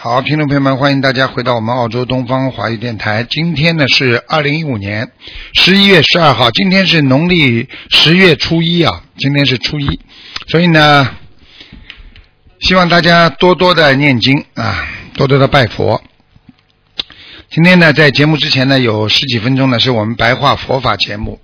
[0.00, 3.26] 好，听众朋友们，欢迎大家回到我们澳洲东方华语电台。
[3.28, 5.10] 今天呢是二零一五年
[5.52, 10.00] 十一月十二号，今天是农历十月初一啊，今天是初一，
[10.46, 11.10] 所以呢，
[12.60, 16.02] 希望大家多多的念经啊，多多的拜佛。
[17.50, 21.38] 今天呢，在节目之前呢，有十几分钟呢，是我们白话佛法节目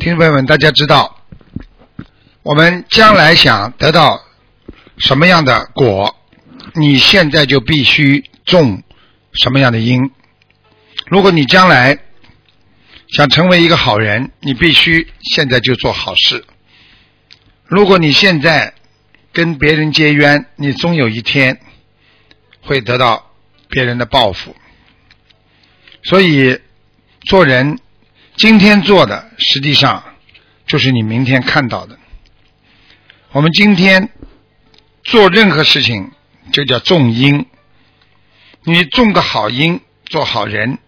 [0.00, 1.26] 听众朋友们，大家知道，
[2.42, 4.24] 我们将来想得到
[4.96, 6.16] 什么样的果，
[6.72, 8.82] 你现在就必须种
[9.34, 10.10] 什么样的因。
[11.08, 11.98] 如果你将来
[13.08, 16.46] 想成为一个好人，你必须现在就做好事。
[17.66, 18.72] 如果你现在
[19.34, 21.60] 跟别人结冤，你终有一天。
[22.62, 23.32] 会得到
[23.70, 24.54] 别人的报复，
[26.02, 26.60] 所以
[27.22, 27.78] 做人
[28.40, 30.02] 今天做的，实际上
[30.66, 31.98] 就是你明天看到的。
[33.32, 34.08] 我们今天
[35.04, 36.10] 做任何事情，
[36.50, 37.44] 就叫种因。
[38.64, 40.78] 你种个好因，做好人，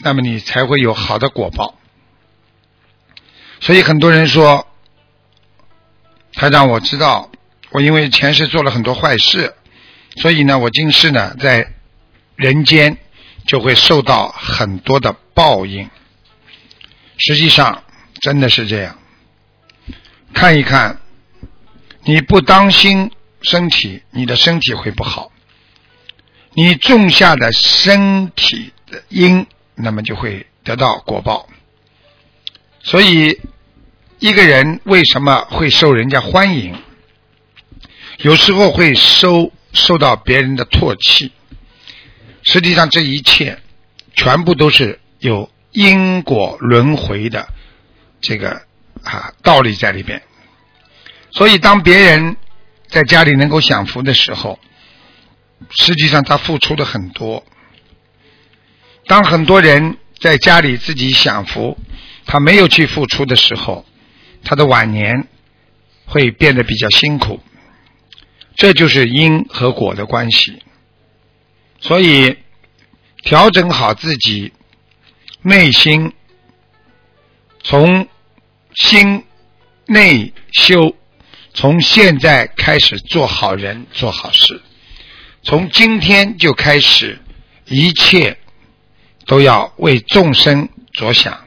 [0.00, 1.78] 那么你才会有好的果报。
[3.60, 4.66] 所以很多人说，
[6.32, 7.30] 他让我知道，
[7.72, 9.54] 我因为前世做了很多坏事。
[10.16, 11.74] 所以呢，我今世呢，在
[12.36, 12.96] 人间
[13.46, 15.90] 就会受到很多的报应。
[17.18, 17.84] 实际上，
[18.20, 18.98] 真的是这样。
[20.32, 21.00] 看一看，
[22.04, 23.10] 你不当心
[23.42, 25.30] 身体，你的身体会不好。
[26.54, 31.48] 你种下的身体的因，那么就会得到果报。
[32.82, 33.40] 所以，
[34.18, 36.74] 一个人为什么会受人家欢迎？
[38.18, 39.52] 有时候会收。
[39.74, 41.32] 受到别人的唾弃，
[42.42, 43.58] 实际上这一切
[44.14, 47.48] 全部都是有因果轮回的
[48.20, 48.62] 这个
[49.02, 50.22] 啊道理在里边。
[51.32, 52.36] 所以，当别人
[52.88, 54.58] 在家里能够享福的时候，
[55.70, 57.42] 实际上他付出的很多；
[59.06, 61.78] 当很多人在家里自己享福，
[62.26, 63.86] 他没有去付出的时候，
[64.44, 65.26] 他的晚年
[66.04, 67.40] 会变得比较辛苦。
[68.54, 70.62] 这就是因和果的关系，
[71.80, 72.36] 所以
[73.22, 74.52] 调整好自己
[75.42, 76.12] 内心，
[77.62, 78.08] 从
[78.74, 79.24] 心
[79.86, 80.96] 内修，
[81.52, 84.62] 从现在开始做好人做好事，
[85.42, 87.20] 从今天就开始，
[87.66, 88.38] 一切
[89.26, 91.46] 都要为众生着想，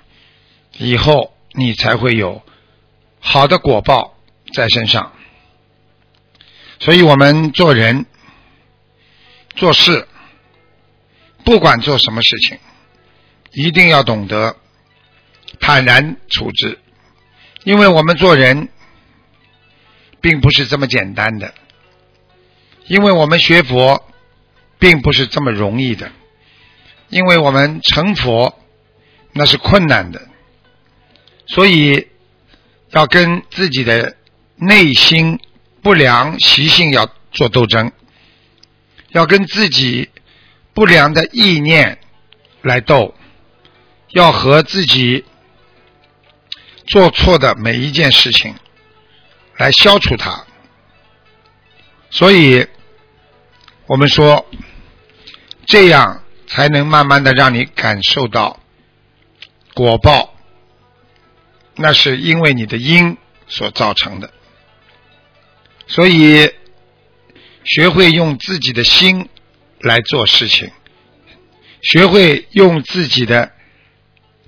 [0.78, 2.44] 以后你才会有
[3.20, 4.18] 好的果报
[4.54, 5.14] 在身上。
[6.80, 8.06] 所以我们做人、
[9.56, 10.08] 做事，
[11.46, 12.60] 不管做什么事情，
[13.56, 14.56] 一定要懂得
[15.60, 16.78] 坦然处之，
[17.64, 18.70] 因为我们做人
[20.22, 21.54] 并不是这么简单的，
[22.88, 24.08] 因为我们学佛
[24.78, 26.12] 并不是这么容易的，
[27.10, 28.60] 因为我们成佛
[29.34, 30.28] 那是困难的，
[31.48, 32.08] 所以
[32.92, 34.16] 要跟自己的
[34.56, 35.40] 内心。
[35.82, 37.92] 不良习性要做斗争，
[39.10, 40.10] 要跟自己
[40.74, 42.00] 不良的意念
[42.64, 43.14] 来斗，
[44.16, 45.26] 要和自己
[46.88, 48.56] 做错的每一件事情
[49.58, 50.46] 来消除它。
[52.10, 52.66] 所以，
[53.88, 54.46] 我们说，
[55.66, 58.62] 这样才能慢慢的让你感受到
[59.74, 60.34] 果报，
[61.76, 63.18] 那是因为你的因
[63.50, 64.32] 所造成的。
[65.88, 66.54] 所以，
[67.66, 69.28] 学会用自己的心
[69.82, 70.72] 来做事情，
[71.82, 73.52] 学会用自己的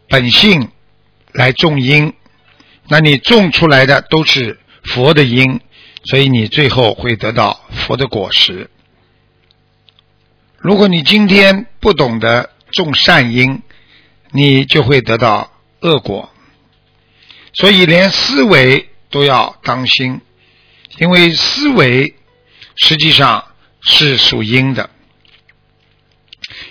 [0.09, 0.71] 本性
[1.33, 2.13] 来种因，
[2.88, 5.59] 那你种出来的都是佛的因，
[6.06, 8.69] 所以你最后会得到佛的果实。
[10.57, 13.62] 如果你今天不懂得种善因，
[14.31, 15.51] 你就会得到
[15.81, 16.30] 恶果。
[17.54, 20.21] 所以，连思维都要当心。
[21.00, 22.15] 因为思维
[22.75, 23.45] 实际上
[23.81, 24.89] 是属阴的，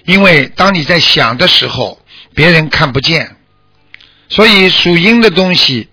[0.05, 2.01] 因为当你在想的时候，
[2.37, 3.35] 别人看不见，
[4.29, 5.89] 所以属阴的东西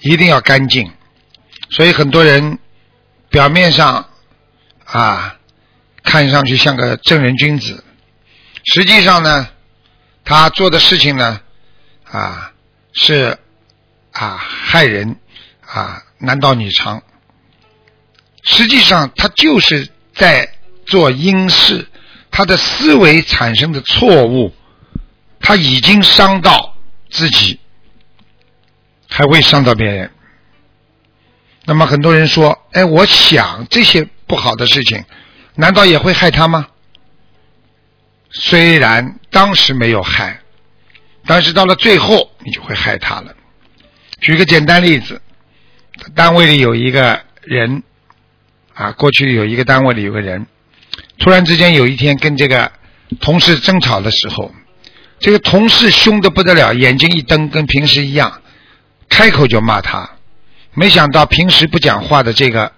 [0.00, 0.92] 一定要干净。
[1.70, 2.60] 所以很多人
[3.28, 4.08] 表面上
[4.84, 5.36] 啊
[6.04, 7.84] 看上去像个正人君子，
[8.64, 9.48] 实际上呢，
[10.24, 11.40] 他做的事情呢
[12.04, 12.52] 啊
[12.92, 13.36] 是
[14.12, 15.16] 啊害人
[15.66, 17.02] 啊男盗女娼。
[18.44, 20.48] 实际上他就是在
[20.86, 21.88] 做阴事，
[22.30, 24.54] 他的思维产生的错误，
[25.40, 26.74] 他已经伤到
[27.10, 27.58] 自己，
[29.08, 30.10] 还会伤到别人。
[31.64, 35.04] 那么很多人说：“哎，我想这些不好的事情，
[35.54, 36.68] 难道也会害他吗？”
[38.30, 40.40] 虽然当时没有害，
[41.26, 43.34] 但是到了最后，你就会害他了。
[44.20, 45.20] 举个简单例子，
[46.14, 47.82] 单位里有一个人，
[48.74, 50.46] 啊，过去有一个单位里有个人，
[51.18, 52.72] 突然之间有一天跟这个
[53.20, 54.52] 同事争吵的时候，
[55.20, 58.40] 这个同事凶的不得了，眼睛一瞪，跟平时一样，
[59.08, 60.10] 开口就骂他。
[60.74, 62.72] 没想到平时不讲话的这个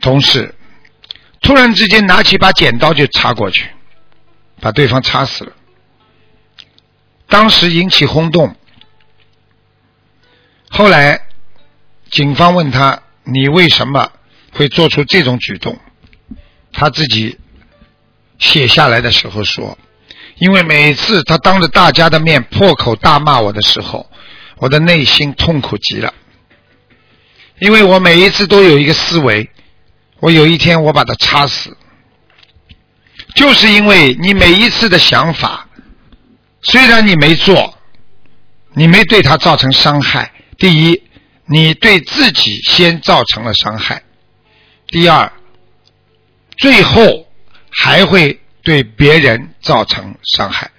[0.00, 0.54] 同事，
[1.40, 3.70] 突然之间拿起把剪刀就插过去，
[4.60, 5.52] 把对方插死了。
[7.26, 8.54] 当时引起轰动。
[10.68, 11.22] 后来
[12.10, 14.12] 警方问他：“你为什么
[14.52, 15.78] 会做出这种举动？”
[16.72, 17.38] 他自己
[18.38, 19.78] 写下来的时候说
[20.36, 24.10] ：“因为每次他当着大家的面破口大骂我的时候，
[24.58, 26.12] 我的内心痛苦极了。”
[27.60, 29.48] 因为我每一次都有一个思维，
[30.18, 31.76] 我有一天我把他插死，
[33.36, 35.68] 就是因为你每一次的想法，
[36.62, 37.78] 虽然你没做，
[38.72, 40.32] 你没对他造成伤害。
[40.58, 41.02] 第一，
[41.46, 43.98] 你对自己先造成了伤害；
[44.88, 45.32] 第二，
[46.56, 47.28] 最后
[47.70, 50.72] 还会对别人造成伤害。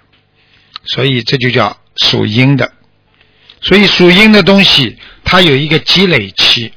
[0.84, 2.70] 所以这就叫属阴的。
[3.62, 4.98] 所以属阴的东西。
[5.28, 6.70] 它有一个积累期，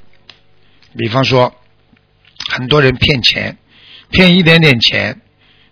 [0.97, 1.55] 比方说，
[2.51, 3.55] 很多人骗钱，
[4.09, 5.21] 骗一点点钱，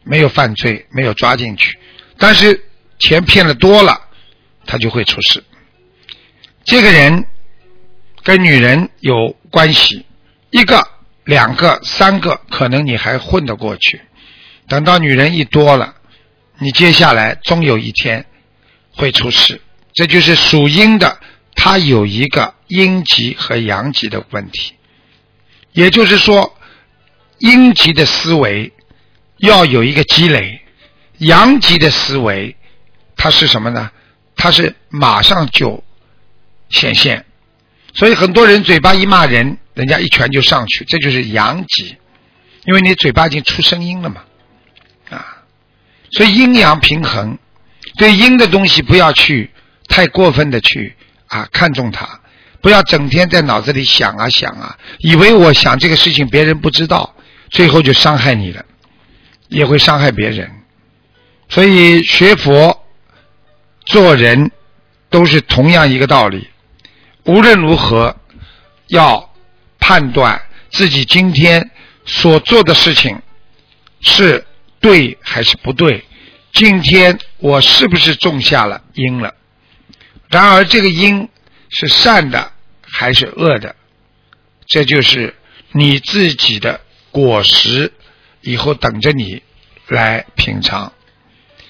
[0.04, 1.80] 没有犯罪，没有抓进去，
[2.20, 2.64] 但是
[3.00, 4.00] 钱骗的多了，
[4.68, 5.44] 他就会出事。
[6.66, 7.26] 这个人
[8.22, 10.06] 跟女人有关系，
[10.52, 10.88] 一个、
[11.24, 14.00] 两个、三个，可能你还混得过去。
[14.68, 15.96] 等到女人一多了，
[16.60, 18.26] 你接下来终有一天
[18.92, 19.62] 会出事。
[19.94, 21.20] 这就是属阴的。
[21.60, 24.76] 它有一个阴极和阳极的问题，
[25.72, 26.56] 也就是说，
[27.40, 28.72] 阴极的思维
[29.38, 30.62] 要有一个积累，
[31.18, 32.56] 阳极的思维
[33.16, 33.90] 它是什么呢？
[34.36, 35.84] 它是马上就
[36.70, 37.26] 显现，
[37.96, 41.98] 所以很多人嘴巴一骂人，人家一拳就上去，这就是阳极，
[42.66, 44.24] 因为你嘴巴已经出声音了嘛，
[46.12, 47.38] 所以阴阳平衡，
[47.98, 49.52] 对阴的东西不要去
[49.88, 50.96] 太过分的去。
[51.30, 52.22] 啊，看重它，
[52.62, 57.14] 不要整天在脑子里想啊想啊，以为我想这个事情别人不知道，
[57.50, 58.64] 最后就伤害你了，
[59.50, 60.50] 也会伤害别人。
[61.50, 62.82] 所以学佛
[63.84, 64.52] 做人
[65.10, 66.48] 都是同样一个道理，
[67.26, 68.16] 无论如何
[68.88, 69.30] 要
[69.80, 71.72] 判断自己今天
[72.06, 73.22] 所做的事情
[74.00, 74.46] 是
[74.80, 76.06] 对还是不对，
[76.54, 79.34] 今天我是不是种下了因了。
[80.30, 81.30] 然而，这个因
[81.70, 83.76] 是善的还是恶的，
[84.68, 85.36] 这就是
[85.72, 86.82] 你自己的
[87.12, 87.92] 果实，
[88.42, 89.42] 以后等着你
[89.88, 90.92] 来品尝。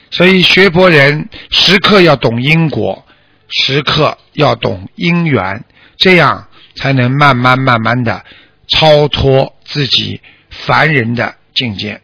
[0.09, 3.05] 所以，学佛人时刻要懂因果，
[3.49, 5.63] 时刻要懂因缘，
[5.97, 8.25] 这样才能慢慢慢慢的
[8.67, 12.01] 超脱自己凡人的境界。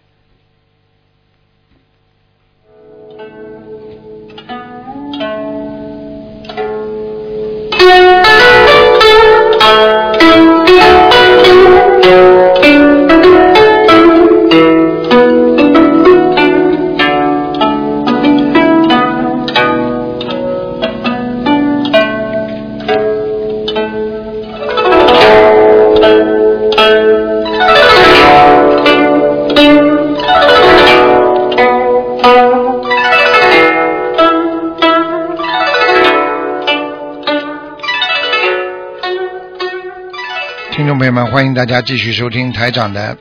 [41.03, 43.17] 朋友们，欢迎大家继续收听台长的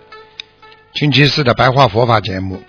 [0.94, 2.62] 星期四的白话佛法节目。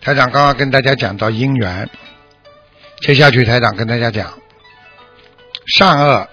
[0.00, 1.88] 台长刚刚跟大家讲到因缘，
[3.02, 4.36] 接下去台长跟大家讲
[5.76, 6.28] 善恶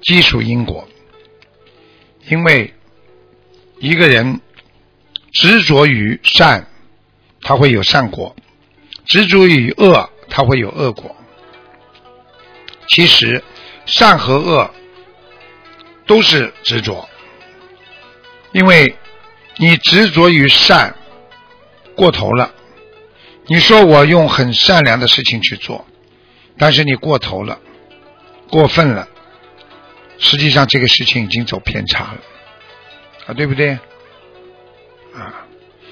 [0.00, 0.88] 基础因果。
[2.28, 2.72] 因为
[3.78, 4.40] 一个人
[5.34, 6.66] 执着于善，
[7.42, 8.34] 他会有善果；
[9.04, 11.14] 执着于恶，他会有恶果。
[12.88, 13.44] 其实
[13.84, 14.70] 善和恶
[16.06, 17.08] 都是执着，
[18.52, 18.96] 因为
[19.56, 20.94] 你执着于善
[21.96, 22.52] 过头了。
[23.46, 25.86] 你说我用很善良的事情去做，
[26.56, 27.60] 但是你过头了，
[28.50, 29.06] 过分了，
[30.18, 32.18] 实际上这个事情已经走偏差了，
[33.26, 33.72] 啊，对不对？
[35.14, 35.44] 啊，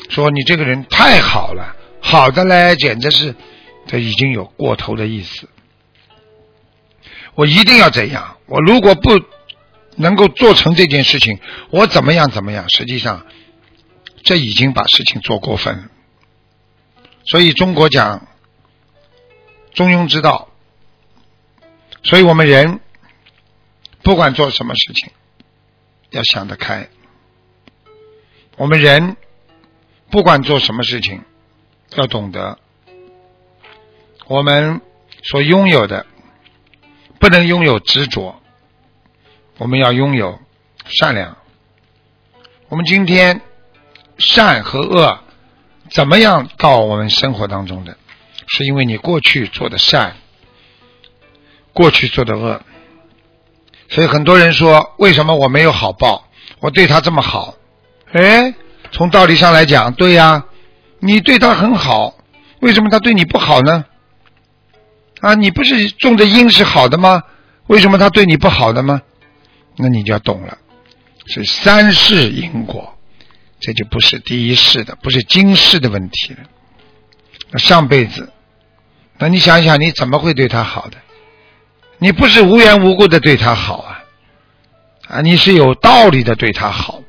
[0.09, 3.35] 说你这个人太好了，好的嘞，简直是，
[3.87, 5.49] 这已经有过头的意思。
[7.35, 8.37] 我一定要怎样？
[8.47, 9.11] 我如果不
[9.97, 11.39] 能够做成这件事情，
[11.71, 12.69] 我怎么样怎么样？
[12.69, 13.27] 实际上，
[14.25, 15.85] 这已经把事情做过分了。
[17.25, 18.27] 所以中国讲
[19.73, 20.49] 中庸之道，
[22.03, 22.81] 所以我们人
[24.03, 25.11] 不管做什么事情，
[26.11, 26.89] 要想得开。
[28.57, 29.17] 我们人
[30.11, 31.23] 不管做什么事情，
[31.97, 32.59] 要懂得
[34.27, 34.81] 我们
[35.23, 36.07] 所拥有的。
[37.21, 38.42] 不能拥有执着，
[39.63, 40.41] 我们要拥有
[40.87, 41.37] 善良。
[42.69, 43.43] 我们今天
[44.19, 45.21] 善和恶
[45.89, 47.97] 怎么样到我们生活当中的？
[48.49, 50.17] 是因为你过去做的善，
[51.73, 52.61] 过去做的恶。
[53.89, 56.27] 所以很多人说，为什么我没有好报？
[56.59, 57.55] 我对他这么好，
[58.11, 58.53] 哎，
[58.91, 60.45] 从道理上来讲，对呀，
[60.99, 62.17] 你对他很好，
[62.59, 63.85] 为什么他对你不好呢？
[65.21, 67.23] 啊，你不是种的因是好的吗？
[67.69, 69.03] 为什么他对你不好的吗？
[69.77, 70.59] 那你就要懂了，
[71.27, 72.99] 是三世因果，
[73.61, 77.59] 这就不是第一世的，不是今世的问题了。
[77.59, 78.33] 上辈子，
[79.19, 80.97] 那你想想，你怎么会对他好的？
[81.99, 84.05] 你不是无缘无故的对他好啊，
[85.09, 87.03] 啊，你是有道理的对他好，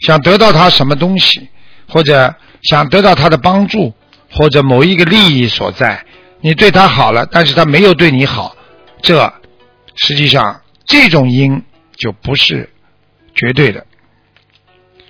[0.00, 1.48] 想得到他什么东西，
[1.88, 3.94] 或者想得到他的帮助，
[4.30, 6.04] 或者某一个利益所在。
[6.40, 8.54] 你对他好了，但是他没有对你好，
[9.00, 9.32] 这
[9.94, 10.60] 实际上
[10.94, 11.60] 这种因
[11.96, 12.70] 就不是
[13.34, 13.84] 绝对的，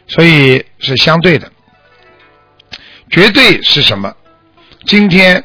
[0.07, 1.53] 所以是相对的。
[3.11, 4.17] 绝对是什么？
[4.87, 5.45] 今天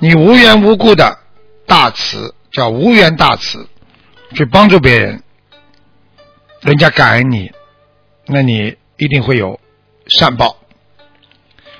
[0.00, 1.18] 你无缘无故的
[1.66, 3.66] 大慈，叫无缘大慈，
[4.34, 5.22] 去帮助别人，
[6.60, 7.50] 人家感恩你，
[8.26, 9.58] 那你一定会有
[10.08, 10.58] 善报。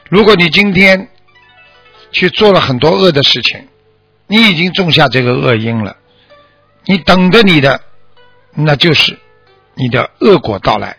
[0.09, 1.11] 如果你今天，
[2.13, 3.69] 去做了很多恶的事情，
[4.27, 5.99] 你已经种下这个恶因了，
[6.89, 7.83] 你等着你的，
[8.55, 9.19] 那就是
[9.75, 10.97] 你的恶果到来。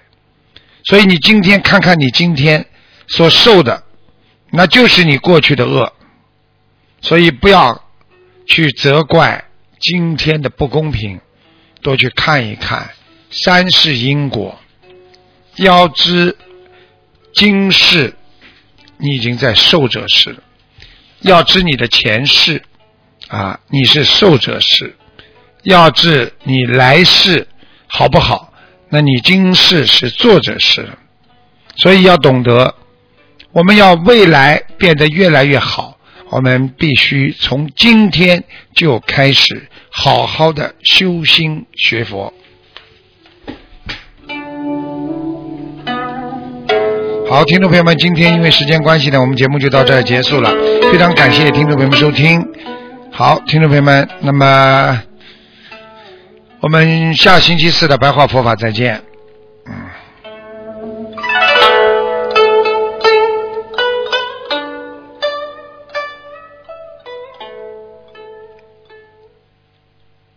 [0.83, 2.67] 所以你今天看看你今天
[3.07, 3.83] 所受的，
[4.51, 5.91] 那就是你过去的恶。
[7.01, 7.83] 所以不要
[8.45, 9.45] 去责怪
[9.79, 11.21] 今天的不公平，
[11.81, 12.91] 多去看一看
[13.31, 14.59] 三世因果，
[15.55, 16.37] 要知
[17.33, 18.15] 今世
[18.97, 20.37] 你已经在受者世。
[21.21, 22.61] 要知你的前世
[23.27, 24.93] 啊，你是受者世；
[25.63, 27.47] 要治你来世
[27.87, 28.53] 好不好，
[28.89, 30.87] 那你今世是作者世。
[31.75, 32.75] 所以要懂得，
[33.51, 35.97] 我们要未来变得越来越好，
[36.29, 42.33] 我们必须从今天就开始好好的修心学佛。
[47.29, 50.51] 好，听众朋友们，今天因为时间关系呢，我们节目就到这儿结束了。
[50.91, 52.43] 非常感谢听众朋友们收听。
[53.11, 55.01] 好，听众朋友们，那么
[56.61, 59.08] 我们下星期四的白话佛法再见。